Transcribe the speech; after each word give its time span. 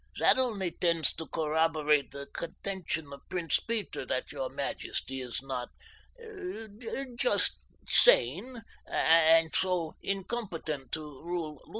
That 0.17 0.39
only 0.39 0.71
tends 0.71 1.13
to 1.13 1.27
corroborate 1.27 2.09
the 2.09 2.25
contention 2.25 3.13
of 3.13 3.21
Prince 3.29 3.59
Peter 3.59 4.03
that 4.07 4.31
your 4.31 4.49
majesty 4.49 5.21
is 5.21 5.43
not—er, 5.43 6.69
just 7.15 7.59
sane, 7.87 8.63
and 8.87 9.53
so, 9.53 9.93
incompetent 10.01 10.91
to 10.93 11.01
rule 11.21 11.59
Lutha. 11.63 11.69